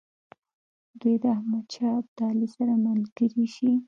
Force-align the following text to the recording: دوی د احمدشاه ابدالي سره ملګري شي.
دوی 0.99 1.15
د 1.23 1.25
احمدشاه 1.35 1.93
ابدالي 2.01 2.47
سره 2.55 2.73
ملګري 2.85 3.45
شي. 3.55 3.71